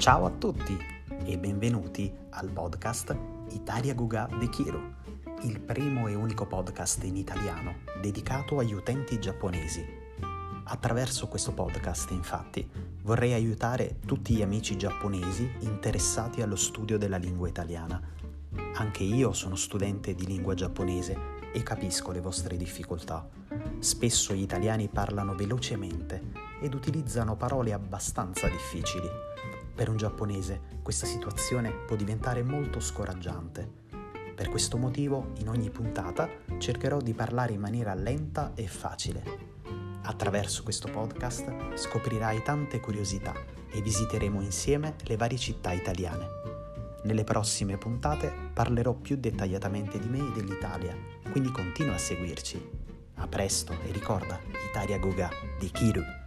[0.00, 0.78] Ciao a tutti
[1.26, 3.14] e benvenuti al podcast
[3.50, 4.80] Italia Guga de Kiru,
[5.42, 9.84] il primo e unico podcast in italiano dedicato agli utenti giapponesi.
[10.64, 12.66] Attraverso questo podcast, infatti,
[13.02, 18.00] vorrei aiutare tutti gli amici giapponesi interessati allo studio della lingua italiana.
[18.76, 21.14] Anche io sono studente di lingua giapponese
[21.52, 23.28] e capisco le vostre difficoltà.
[23.80, 26.22] Spesso gli italiani parlano velocemente
[26.62, 29.28] ed utilizzano parole abbastanza difficili.
[29.80, 33.66] Per un giapponese questa situazione può diventare molto scoraggiante.
[34.34, 36.28] Per questo motivo in ogni puntata
[36.58, 39.22] cercherò di parlare in maniera lenta e facile.
[40.02, 43.32] Attraverso questo podcast scoprirai tante curiosità
[43.70, 46.26] e visiteremo insieme le varie città italiane.
[47.04, 50.94] Nelle prossime puntate parlerò più dettagliatamente di me e dell'Italia,
[51.30, 52.70] quindi continua a seguirci.
[53.14, 56.19] A presto e ricorda, Italia Goga di Kiru.